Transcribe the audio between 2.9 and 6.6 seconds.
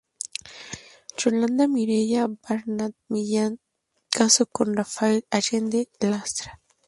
Millán casó con Rafael Allende Lastra.